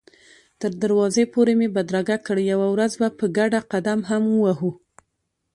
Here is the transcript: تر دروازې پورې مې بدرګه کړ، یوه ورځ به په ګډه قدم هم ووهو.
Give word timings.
تر 0.59 0.71
دروازې 0.83 1.23
پورې 1.33 1.53
مې 1.59 1.67
بدرګه 1.75 2.17
کړ، 2.25 2.37
یوه 2.53 2.67
ورځ 2.73 2.91
به 3.01 3.07
په 3.19 3.25
ګډه 3.37 3.59
قدم 3.71 3.99
هم 4.09 4.23
ووهو. 4.29 4.71